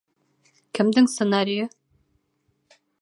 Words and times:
Кемдең 0.79 1.09
сценарийы? 1.15 1.67